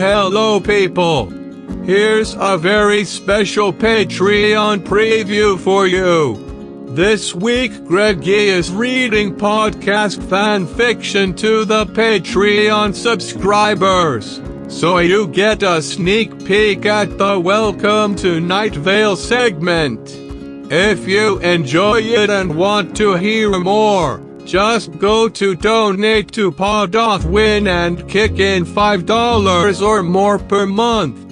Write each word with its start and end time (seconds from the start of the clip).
Hello, 0.00 0.58
people. 0.58 1.28
Here's 1.84 2.34
a 2.40 2.56
very 2.56 3.04
special 3.04 3.70
Patreon 3.70 4.78
preview 4.78 5.58
for 5.58 5.86
you. 5.86 6.86
This 6.88 7.34
week, 7.34 7.84
Greggy 7.84 8.48
is 8.48 8.72
reading 8.72 9.36
podcast 9.36 10.26
fan 10.30 10.66
fiction 10.66 11.34
to 11.34 11.66
the 11.66 11.84
Patreon 11.84 12.94
subscribers. 12.94 14.40
So 14.68 14.96
you 15.00 15.28
get 15.28 15.62
a 15.62 15.82
sneak 15.82 16.46
peek 16.46 16.86
at 16.86 17.18
the 17.18 17.38
Welcome 17.38 18.14
to 18.16 18.40
Night 18.40 18.76
Vale 18.76 19.16
segment. 19.16 20.00
If 20.72 21.06
you 21.06 21.40
enjoy 21.40 22.00
it 22.00 22.30
and 22.30 22.56
want 22.56 22.96
to 22.96 23.16
hear 23.16 23.50
more, 23.58 24.29
just 24.46 24.98
go 24.98 25.28
to 25.28 25.54
donate 25.54 26.32
to 26.32 26.50
Podothwin 26.50 27.68
and 27.68 28.08
kick 28.08 28.38
in 28.38 28.64
$5 28.64 29.82
or 29.82 30.02
more 30.02 30.38
per 30.38 30.66
month. 30.66 31.26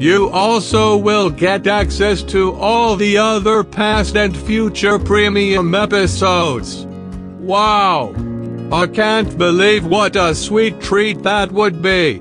You 0.00 0.28
also 0.30 0.96
will 0.96 1.30
get 1.30 1.66
access 1.66 2.22
to 2.24 2.52
all 2.54 2.96
the 2.96 3.16
other 3.16 3.62
past 3.62 4.16
and 4.16 4.36
future 4.36 4.98
premium 4.98 5.74
episodes. 5.74 6.84
Wow! 7.38 8.14
I 8.72 8.86
can't 8.88 9.38
believe 9.38 9.86
what 9.86 10.16
a 10.16 10.34
sweet 10.34 10.80
treat 10.80 11.22
that 11.22 11.52
would 11.52 11.80
be. 11.80 12.20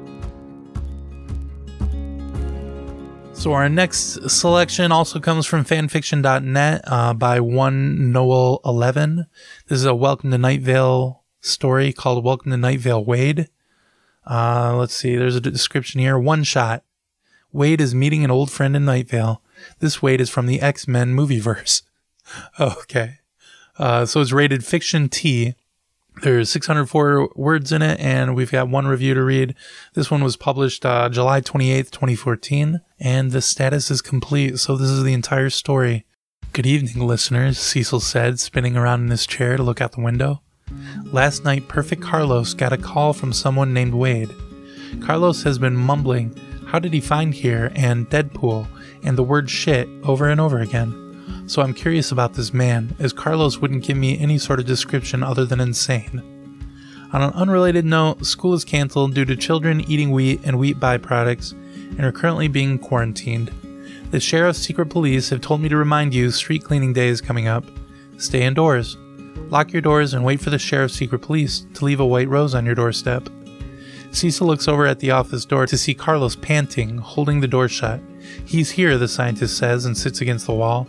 So 3.43 3.51
our 3.51 3.67
next 3.67 4.29
selection 4.29 4.93
also 4.93 5.19
comes 5.19 5.45
from 5.45 5.65
fanfiction.net 5.65 6.81
uh, 6.87 7.13
by 7.13 7.41
one 7.41 8.13
Noel 8.13 8.61
Eleven. 8.63 9.25
This 9.67 9.79
is 9.79 9.85
a 9.85 9.93
Welcome 9.93 10.31
to 10.31 10.37
Night 10.37 10.61
Vale 10.61 11.21
story 11.41 11.91
called 11.91 12.23
Welcome 12.23 12.51
to 12.51 12.57
Night 12.57 12.79
Vale 12.79 13.03
Wade. 13.03 13.49
Uh, 14.25 14.77
let's 14.77 14.93
see. 14.93 15.17
There's 15.17 15.35
a 15.35 15.41
description 15.41 15.99
here. 15.99 16.17
One 16.17 16.45
shot. 16.45 16.85
Wade 17.51 17.81
is 17.81 17.93
meeting 17.93 18.23
an 18.23 18.31
old 18.31 18.49
friend 18.49 18.77
in 18.77 18.85
Night 18.85 19.09
Vale. 19.09 19.41
This 19.79 20.01
Wade 20.01 20.21
is 20.21 20.29
from 20.29 20.45
the 20.45 20.61
X 20.61 20.87
Men 20.87 21.13
movieverse. 21.13 21.81
okay. 22.61 23.17
Uh, 23.77 24.05
so 24.05 24.21
it's 24.21 24.31
rated 24.31 24.63
fiction 24.63 25.09
T. 25.09 25.55
There's 26.21 26.49
604 26.49 27.31
words 27.35 27.71
in 27.71 27.81
it, 27.81 27.99
and 27.99 28.35
we've 28.35 28.51
got 28.51 28.69
one 28.69 28.87
review 28.87 29.13
to 29.13 29.23
read. 29.23 29.55
This 29.93 30.09
one 30.11 30.23
was 30.23 30.37
published 30.37 30.85
uh, 30.85 31.09
July 31.09 31.41
28th, 31.41 31.91
2014, 31.91 32.81
and 32.99 33.31
the 33.31 33.41
status 33.41 33.91
is 33.91 34.01
complete. 34.01 34.59
So 34.59 34.77
this 34.77 34.89
is 34.89 35.03
the 35.03 35.13
entire 35.13 35.49
story. 35.49 36.05
Good 36.53 36.65
evening, 36.65 37.05
listeners, 37.05 37.57
Cecil 37.57 37.99
said, 37.99 38.39
spinning 38.39 38.77
around 38.77 39.01
in 39.01 39.09
his 39.09 39.25
chair 39.25 39.57
to 39.57 39.63
look 39.63 39.81
out 39.81 39.93
the 39.93 40.01
window. 40.01 40.41
Last 41.05 41.43
night, 41.43 41.67
Perfect 41.67 42.01
Carlos 42.01 42.53
got 42.53 42.73
a 42.73 42.77
call 42.77 43.13
from 43.13 43.33
someone 43.33 43.73
named 43.73 43.93
Wade. 43.93 44.29
Carlos 45.01 45.43
has 45.43 45.57
been 45.57 45.75
mumbling 45.75 46.39
how 46.67 46.79
did 46.79 46.93
he 46.93 47.01
find 47.01 47.33
here 47.33 47.71
and 47.75 48.09
Deadpool 48.09 48.67
and 49.03 49.17
the 49.17 49.23
word 49.23 49.49
shit 49.49 49.87
over 50.03 50.29
and 50.29 50.39
over 50.39 50.59
again. 50.59 51.02
So 51.53 51.61
I'm 51.61 51.75
curious 51.75 52.11
about 52.11 52.33
this 52.33 52.51
man, 52.51 52.95
as 52.97 53.13
Carlos 53.13 53.59
wouldn't 53.59 53.83
give 53.83 53.95
me 53.95 54.17
any 54.17 54.39
sort 54.39 54.59
of 54.59 54.65
description 54.65 55.21
other 55.21 55.45
than 55.45 55.59
insane. 55.59 56.19
On 57.13 57.21
an 57.21 57.29
unrelated 57.33 57.85
note, 57.85 58.25
school 58.25 58.55
is 58.55 58.65
canceled 58.65 59.13
due 59.13 59.23
to 59.23 59.35
children 59.35 59.81
eating 59.81 60.09
wheat 60.09 60.41
and 60.43 60.57
wheat 60.57 60.79
byproducts 60.79 61.51
and 61.51 62.03
are 62.03 62.11
currently 62.11 62.47
being 62.47 62.79
quarantined. 62.79 63.51
The 64.09 64.19
sheriff's 64.19 64.57
secret 64.57 64.87
police 64.87 65.29
have 65.29 65.41
told 65.41 65.61
me 65.61 65.69
to 65.69 65.77
remind 65.77 66.15
you 66.15 66.31
street 66.31 66.63
cleaning 66.63 66.91
day 66.91 67.09
is 67.09 67.21
coming 67.21 67.47
up. 67.47 67.65
Stay 68.17 68.41
indoors. 68.41 68.97
Lock 69.51 69.71
your 69.73 69.83
doors 69.83 70.15
and 70.15 70.25
wait 70.25 70.41
for 70.41 70.49
the 70.49 70.57
sheriff's 70.57 70.95
secret 70.95 71.19
police 71.19 71.67
to 71.75 71.85
leave 71.85 71.99
a 71.99 72.05
white 72.07 72.29
rose 72.29 72.55
on 72.55 72.65
your 72.65 72.73
doorstep. 72.73 73.29
Cecil 74.09 74.47
looks 74.47 74.67
over 74.67 74.87
at 74.87 75.01
the 75.01 75.11
office 75.11 75.45
door 75.45 75.67
to 75.67 75.77
see 75.77 75.93
Carlos 75.93 76.35
panting, 76.35 76.97
holding 76.97 77.41
the 77.41 77.47
door 77.47 77.67
shut. 77.67 78.01
He's 78.43 78.71
here, 78.71 78.97
the 78.97 79.07
scientist 79.07 79.55
says, 79.55 79.85
and 79.85 79.95
sits 79.95 80.19
against 80.19 80.47
the 80.47 80.53
wall. 80.55 80.87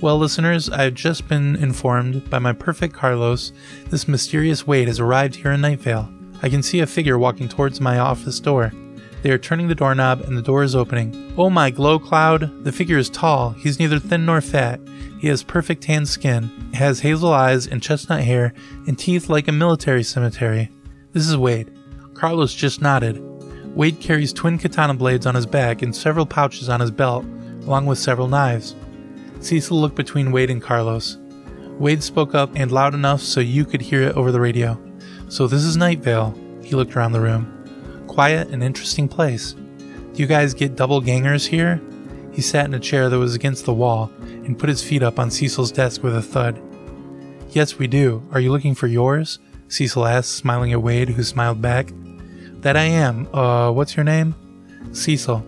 Well, 0.00 0.16
listeners, 0.16 0.70
I've 0.70 0.94
just 0.94 1.28
been 1.28 1.56
informed 1.56 2.30
by 2.30 2.38
my 2.38 2.54
perfect 2.54 2.94
Carlos 2.94 3.52
this 3.90 4.08
mysterious 4.08 4.66
Wade 4.66 4.88
has 4.88 4.98
arrived 4.98 5.34
here 5.34 5.52
in 5.52 5.60
Nightvale. 5.60 6.10
I 6.42 6.48
can 6.48 6.62
see 6.62 6.80
a 6.80 6.86
figure 6.86 7.18
walking 7.18 7.50
towards 7.50 7.82
my 7.82 7.98
office 7.98 8.40
door. 8.40 8.72
They 9.20 9.30
are 9.30 9.36
turning 9.36 9.68
the 9.68 9.74
doorknob 9.74 10.22
and 10.22 10.38
the 10.38 10.42
door 10.42 10.62
is 10.62 10.74
opening. 10.74 11.34
Oh 11.36 11.50
my 11.50 11.68
glow 11.68 11.98
cloud! 11.98 12.64
The 12.64 12.72
figure 12.72 12.96
is 12.96 13.10
tall. 13.10 13.50
He's 13.50 13.78
neither 13.78 13.98
thin 13.98 14.24
nor 14.24 14.40
fat. 14.40 14.80
He 15.18 15.28
has 15.28 15.42
perfect 15.42 15.82
tan 15.82 16.06
skin, 16.06 16.44
has 16.72 17.00
hazel 17.00 17.34
eyes 17.34 17.66
and 17.66 17.82
chestnut 17.82 18.22
hair, 18.22 18.54
and 18.86 18.98
teeth 18.98 19.28
like 19.28 19.48
a 19.48 19.52
military 19.52 20.02
cemetery. 20.02 20.70
This 21.12 21.28
is 21.28 21.36
Wade. 21.36 21.76
Carlos 22.14 22.54
just 22.54 22.80
nodded. 22.80 23.22
Wade 23.76 24.00
carries 24.00 24.32
twin 24.32 24.56
katana 24.56 24.94
blades 24.94 25.26
on 25.26 25.34
his 25.34 25.44
back 25.44 25.82
and 25.82 25.94
several 25.94 26.24
pouches 26.24 26.70
on 26.70 26.80
his 26.80 26.90
belt, 26.90 27.26
along 27.66 27.84
with 27.84 27.98
several 27.98 28.28
knives. 28.28 28.74
Cecil 29.40 29.80
looked 29.80 29.96
between 29.96 30.32
Wade 30.32 30.50
and 30.50 30.62
Carlos. 30.62 31.18
Wade 31.78 32.02
spoke 32.02 32.34
up 32.34 32.50
and 32.54 32.70
loud 32.70 32.94
enough 32.94 33.22
so 33.22 33.40
you 33.40 33.64
could 33.64 33.80
hear 33.80 34.02
it 34.02 34.16
over 34.16 34.30
the 34.30 34.40
radio. 34.40 34.78
So 35.28 35.46
this 35.46 35.64
is 35.64 35.76
Night 35.76 36.00
Vale. 36.00 36.38
He 36.62 36.76
looked 36.76 36.94
around 36.94 37.12
the 37.12 37.20
room. 37.20 38.04
Quiet 38.06 38.48
and 38.48 38.62
interesting 38.62 39.08
place. 39.08 39.52
Do 39.52 40.12
you 40.14 40.26
guys 40.26 40.52
get 40.52 40.76
double 40.76 41.00
gangers 41.00 41.46
here? 41.46 41.80
He 42.32 42.42
sat 42.42 42.66
in 42.66 42.74
a 42.74 42.80
chair 42.80 43.08
that 43.08 43.18
was 43.18 43.34
against 43.34 43.64
the 43.64 43.72
wall 43.72 44.12
and 44.20 44.58
put 44.58 44.68
his 44.68 44.82
feet 44.82 45.02
up 45.02 45.18
on 45.18 45.30
Cecil's 45.30 45.72
desk 45.72 46.02
with 46.02 46.14
a 46.14 46.22
thud. 46.22 46.60
Yes, 47.50 47.78
we 47.78 47.86
do. 47.86 48.22
Are 48.30 48.40
you 48.40 48.52
looking 48.52 48.74
for 48.74 48.86
yours? 48.86 49.38
Cecil 49.68 50.06
asked, 50.06 50.32
smiling 50.32 50.72
at 50.72 50.82
Wade, 50.82 51.08
who 51.08 51.22
smiled 51.22 51.62
back. 51.62 51.92
That 52.60 52.76
I 52.76 52.84
am. 52.84 53.26
Uh, 53.34 53.72
what's 53.72 53.96
your 53.96 54.04
name? 54.04 54.34
Cecil. 54.92 55.44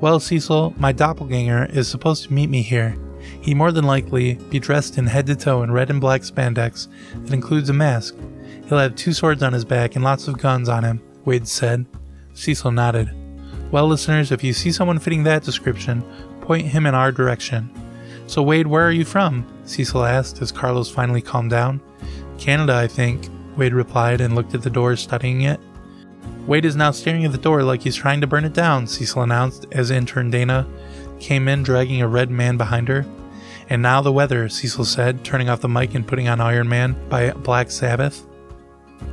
Well, 0.00 0.18
Cecil, 0.18 0.74
my 0.76 0.90
doppelganger 0.90 1.66
is 1.66 1.86
supposed 1.86 2.24
to 2.24 2.32
meet 2.32 2.50
me 2.50 2.62
here. 2.62 2.96
He 3.40 3.54
more 3.54 3.72
than 3.72 3.84
likely 3.84 4.34
be 4.50 4.58
dressed 4.58 4.98
in 4.98 5.06
head 5.06 5.26
to 5.26 5.36
toe 5.36 5.62
in 5.62 5.72
red 5.72 5.90
and 5.90 6.00
black 6.00 6.22
spandex 6.22 6.88
that 7.24 7.32
includes 7.32 7.68
a 7.68 7.72
mask. 7.72 8.14
He'll 8.66 8.78
have 8.78 8.94
two 8.94 9.12
swords 9.12 9.42
on 9.42 9.52
his 9.52 9.64
back 9.64 9.96
and 9.96 10.04
lots 10.04 10.28
of 10.28 10.38
guns 10.38 10.68
on 10.68 10.84
him, 10.84 11.00
Wade 11.24 11.48
said. 11.48 11.86
Cecil 12.34 12.72
nodded. 12.72 13.10
Well, 13.70 13.86
listeners, 13.86 14.32
if 14.32 14.44
you 14.44 14.52
see 14.52 14.72
someone 14.72 14.98
fitting 14.98 15.24
that 15.24 15.42
description, 15.42 16.02
point 16.40 16.66
him 16.66 16.86
in 16.86 16.94
our 16.94 17.12
direction. 17.12 17.70
So, 18.26 18.42
Wade, 18.42 18.66
where 18.66 18.86
are 18.86 18.92
you 18.92 19.04
from? 19.04 19.46
Cecil 19.64 20.04
asked 20.04 20.40
as 20.40 20.52
Carlos 20.52 20.90
finally 20.90 21.22
calmed 21.22 21.50
down. 21.50 21.80
Canada, 22.38 22.74
I 22.74 22.86
think, 22.86 23.28
Wade 23.56 23.74
replied 23.74 24.20
and 24.20 24.34
looked 24.34 24.54
at 24.54 24.62
the 24.62 24.70
door, 24.70 24.96
studying 24.96 25.42
it. 25.42 25.60
Wade 26.46 26.64
is 26.64 26.76
now 26.76 26.90
staring 26.90 27.24
at 27.24 27.32
the 27.32 27.38
door 27.38 27.62
like 27.62 27.82
he's 27.82 27.96
trying 27.96 28.20
to 28.20 28.26
burn 28.26 28.44
it 28.44 28.52
down, 28.52 28.86
Cecil 28.86 29.22
announced 29.22 29.66
as 29.72 29.90
intern 29.90 30.30
Dana 30.30 30.66
came 31.22 31.48
in 31.48 31.62
dragging 31.62 32.02
a 32.02 32.08
red 32.08 32.30
man 32.30 32.56
behind 32.56 32.88
her. 32.88 33.06
And 33.70 33.80
now 33.80 34.02
the 34.02 34.12
weather, 34.12 34.48
Cecil 34.48 34.84
said, 34.84 35.24
turning 35.24 35.48
off 35.48 35.60
the 35.60 35.68
mic 35.68 35.94
and 35.94 36.06
putting 36.06 36.28
on 36.28 36.40
Iron 36.40 36.68
Man 36.68 36.96
by 37.08 37.30
Black 37.30 37.70
Sabbath. 37.70 38.26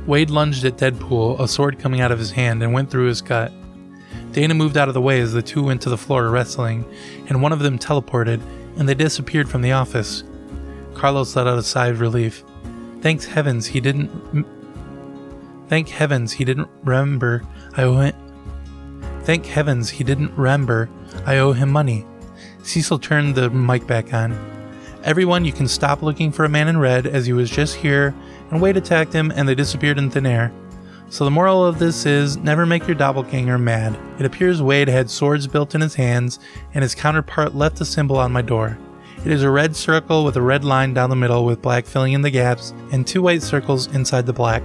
Wade 0.06 0.30
lunged 0.30 0.64
at 0.64 0.76
Deadpool, 0.76 1.40
a 1.40 1.48
sword 1.48 1.78
coming 1.78 2.00
out 2.00 2.12
of 2.12 2.18
his 2.18 2.30
hand, 2.30 2.62
and 2.62 2.72
went 2.72 2.90
through 2.90 3.06
his 3.06 3.22
gut. 3.22 3.52
Dana 4.32 4.54
moved 4.54 4.76
out 4.76 4.88
of 4.88 4.94
the 4.94 5.00
way 5.00 5.20
as 5.20 5.32
the 5.32 5.42
two 5.42 5.62
went 5.62 5.80
to 5.82 5.88
the 5.88 5.96
floor 5.96 6.28
wrestling, 6.28 6.84
and 7.28 7.42
one 7.42 7.52
of 7.52 7.60
them 7.60 7.78
teleported, 7.78 8.40
and 8.76 8.88
they 8.88 8.94
disappeared 8.94 9.48
from 9.48 9.62
the 9.62 9.72
office. 9.72 10.24
Carlos 10.94 11.34
let 11.36 11.46
out 11.46 11.58
a 11.58 11.62
sigh 11.62 11.88
of 11.88 12.00
relief. 12.00 12.44
Thanks 13.00 13.24
heavens 13.24 13.66
he 13.66 13.80
didn't 13.80 14.10
Thank 15.68 15.88
heavens 15.88 16.32
he 16.32 16.44
didn't 16.44 16.68
remember 16.82 17.44
I 17.76 17.82
him. 17.82 18.29
Thank 19.30 19.46
heavens 19.46 19.88
he 19.88 20.02
didn't 20.02 20.36
remember 20.36 20.90
I 21.24 21.38
owe 21.38 21.52
him 21.52 21.70
money. 21.70 22.04
Cecil 22.64 22.98
turned 22.98 23.36
the 23.36 23.48
mic 23.48 23.86
back 23.86 24.12
on. 24.12 24.32
Everyone, 25.04 25.44
you 25.44 25.52
can 25.52 25.68
stop 25.68 26.02
looking 26.02 26.32
for 26.32 26.44
a 26.44 26.48
man 26.48 26.66
in 26.66 26.78
red 26.78 27.06
as 27.06 27.26
he 27.26 27.32
was 27.32 27.48
just 27.48 27.76
here, 27.76 28.12
and 28.50 28.60
Wade 28.60 28.76
attacked 28.76 29.12
him 29.12 29.30
and 29.36 29.48
they 29.48 29.54
disappeared 29.54 29.98
in 29.98 30.10
thin 30.10 30.26
air. 30.26 30.52
So 31.10 31.24
the 31.24 31.30
moral 31.30 31.64
of 31.64 31.78
this 31.78 32.06
is 32.06 32.38
never 32.38 32.66
make 32.66 32.88
your 32.88 32.96
doppelganger 32.96 33.56
mad. 33.56 33.96
It 34.18 34.26
appears 34.26 34.60
Wade 34.60 34.88
had 34.88 35.08
swords 35.08 35.46
built 35.46 35.76
in 35.76 35.80
his 35.80 35.94
hands, 35.94 36.40
and 36.74 36.82
his 36.82 36.96
counterpart 36.96 37.54
left 37.54 37.80
a 37.80 37.84
symbol 37.84 38.18
on 38.18 38.32
my 38.32 38.42
door. 38.42 38.76
It 39.24 39.30
is 39.30 39.44
a 39.44 39.50
red 39.50 39.76
circle 39.76 40.24
with 40.24 40.34
a 40.38 40.42
red 40.42 40.64
line 40.64 40.92
down 40.92 41.08
the 41.08 41.14
middle 41.14 41.44
with 41.44 41.62
black 41.62 41.86
filling 41.86 42.14
in 42.14 42.22
the 42.22 42.30
gaps, 42.30 42.74
and 42.90 43.06
two 43.06 43.22
white 43.22 43.44
circles 43.44 43.86
inside 43.94 44.26
the 44.26 44.32
black. 44.32 44.64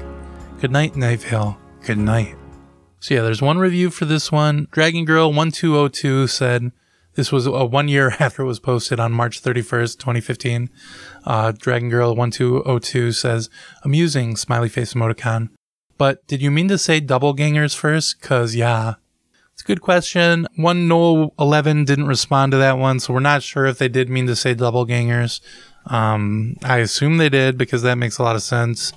Good 0.59 0.71
night, 0.71 0.95
Night 0.95 1.19
Vale. 1.19 1.55
Good 1.83 1.99
night. 1.99 2.35
So 3.05 3.13
yeah, 3.13 3.21
there's 3.21 3.39
one 3.39 3.59
review 3.59 3.91
for 3.91 4.05
this 4.05 4.31
one. 4.31 4.67
Dragon 4.71 5.05
Girl 5.05 5.31
1202 5.31 6.25
said 6.25 6.71
this 7.13 7.31
was 7.31 7.45
a 7.45 7.63
one 7.63 7.87
year 7.87 8.15
after 8.19 8.41
it 8.41 8.47
was 8.47 8.59
posted 8.59 8.99
on 8.99 9.11
March 9.11 9.43
31st, 9.43 9.99
2015. 9.99 10.71
Uh, 11.23 11.51
Dragon 11.51 11.91
Girl 11.91 12.15
1202 12.15 13.11
says, 13.11 13.51
amusing, 13.83 14.35
smiley 14.35 14.69
face 14.69 14.95
emoticon. 14.95 15.49
But 15.99 16.25
did 16.25 16.41
you 16.41 16.49
mean 16.49 16.67
to 16.69 16.79
say 16.79 16.99
double 16.99 17.33
gangers 17.33 17.75
first? 17.75 18.19
Cause 18.21 18.55
yeah. 18.55 18.95
It's 19.53 19.61
a 19.61 19.65
good 19.65 19.81
question. 19.81 20.47
One 20.55 20.87
Noel 20.87 21.31
11 21.37 21.85
didn't 21.85 22.07
respond 22.07 22.53
to 22.53 22.57
that 22.57 22.79
one, 22.79 22.99
so 22.99 23.13
we're 23.13 23.19
not 23.19 23.43
sure 23.43 23.67
if 23.67 23.77
they 23.77 23.87
did 23.87 24.09
mean 24.09 24.25
to 24.25 24.35
say 24.35 24.55
double 24.55 24.83
gangers. 24.83 25.41
Um, 25.85 26.57
I 26.63 26.79
assume 26.79 27.17
they 27.17 27.29
did 27.29 27.55
because 27.55 27.83
that 27.83 27.99
makes 27.99 28.17
a 28.17 28.23
lot 28.23 28.35
of 28.35 28.41
sense 28.41 28.93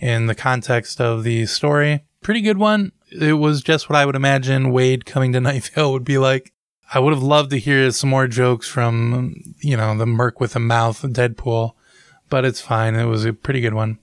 in 0.00 0.26
the 0.26 0.34
context 0.34 1.00
of 1.00 1.22
the 1.22 1.46
story. 1.46 2.02
Pretty 2.22 2.40
good 2.40 2.58
one. 2.58 2.90
It 3.20 3.34
was 3.34 3.62
just 3.62 3.88
what 3.88 3.96
I 3.96 4.06
would 4.06 4.16
imagine 4.16 4.72
Wade 4.72 5.04
coming 5.04 5.32
to 5.32 5.40
Night 5.42 5.70
Vale 5.74 5.92
would 5.92 6.04
be 6.04 6.18
like. 6.18 6.52
I 6.94 6.98
would 6.98 7.14
have 7.14 7.22
loved 7.22 7.50
to 7.50 7.58
hear 7.58 7.90
some 7.90 8.10
more 8.10 8.26
jokes 8.26 8.68
from, 8.68 9.54
you 9.60 9.78
know, 9.78 9.96
the 9.96 10.04
Merc 10.04 10.40
with 10.40 10.54
a 10.54 10.60
mouth, 10.60 11.00
Deadpool, 11.00 11.72
but 12.28 12.44
it's 12.44 12.60
fine. 12.60 12.96
It 12.96 13.06
was 13.06 13.24
a 13.24 13.32
pretty 13.32 13.62
good 13.62 13.72
one. 13.72 13.98